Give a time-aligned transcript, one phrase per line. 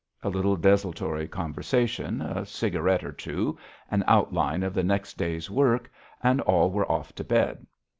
[0.23, 3.59] A little desultory conversation, a cigarette or two,
[3.91, 5.91] an outline of the next day's work,
[6.23, 7.67] and all were off to bed.